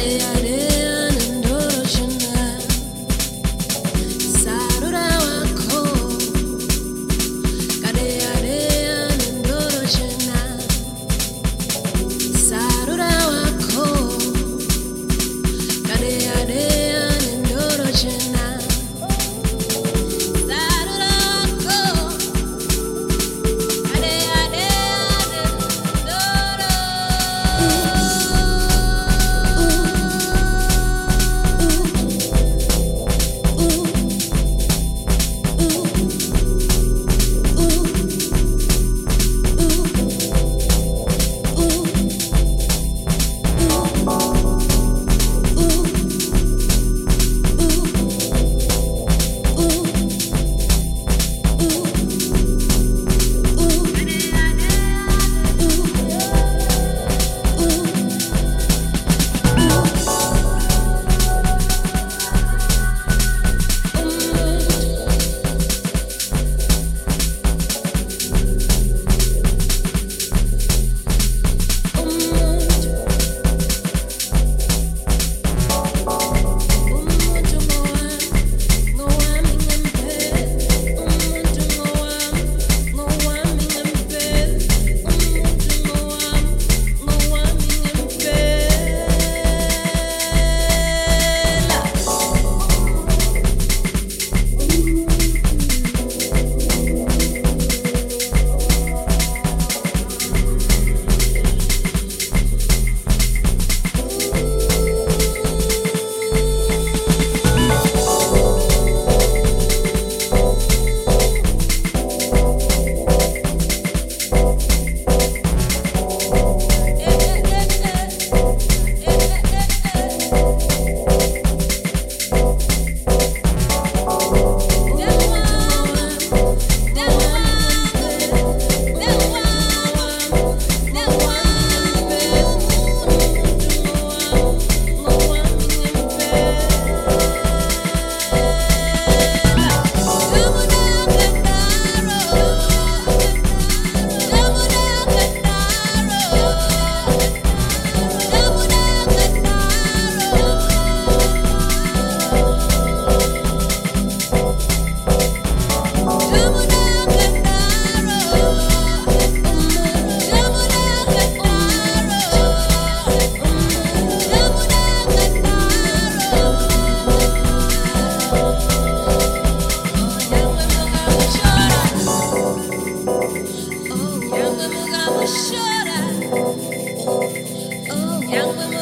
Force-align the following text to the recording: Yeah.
Yeah. 0.00 0.39